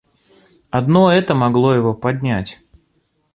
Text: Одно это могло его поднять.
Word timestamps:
Одно 0.71 1.11
это 1.11 1.35
могло 1.35 1.75
его 1.75 1.93
поднять. 1.93 2.59